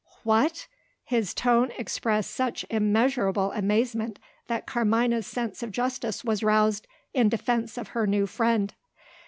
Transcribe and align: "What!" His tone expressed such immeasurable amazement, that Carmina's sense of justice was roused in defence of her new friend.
"What!" 0.23 0.65
His 1.03 1.31
tone 1.35 1.69
expressed 1.77 2.31
such 2.31 2.65
immeasurable 2.71 3.51
amazement, 3.51 4.17
that 4.47 4.65
Carmina's 4.65 5.27
sense 5.27 5.61
of 5.61 5.71
justice 5.71 6.23
was 6.23 6.41
roused 6.41 6.87
in 7.13 7.29
defence 7.29 7.77
of 7.77 7.89
her 7.89 8.07
new 8.07 8.25
friend. 8.25 8.73